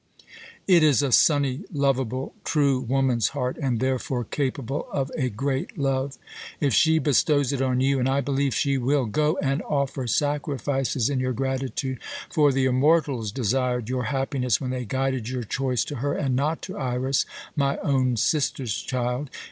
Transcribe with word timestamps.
It 0.65 0.81
is 0.81 1.03
a 1.03 1.11
sunny, 1.11 1.61
lovable, 1.71 2.33
true 2.43 2.79
woman's 2.79 3.27
heart, 3.37 3.55
and 3.61 3.79
therefore 3.79 4.23
capable 4.23 4.87
of 4.91 5.11
a 5.15 5.29
great 5.29 5.77
love. 5.77 6.17
If 6.59 6.73
she 6.73 6.97
bestows 6.97 7.53
it 7.53 7.61
on 7.61 7.81
you 7.81 7.99
and 7.99 8.09
I 8.09 8.19
believe 8.19 8.55
she 8.55 8.79
will 8.79 9.05
go 9.05 9.37
and 9.43 9.61
offer 9.61 10.07
sacrifices 10.07 11.07
in 11.07 11.19
your 11.19 11.33
gratitude; 11.33 11.99
for 12.31 12.51
the 12.51 12.65
immortals 12.65 13.31
desired 13.31 13.89
your 13.89 14.05
happiness 14.05 14.59
when 14.59 14.71
they 14.71 14.85
guided 14.85 15.29
your 15.29 15.43
choice 15.43 15.85
to 15.85 15.97
her 15.97 16.15
and 16.15 16.35
not 16.35 16.63
to 16.63 16.75
Iras, 16.79 17.27
my 17.55 17.77
own 17.83 18.17
sister's 18.17 18.81
child. 18.81 19.29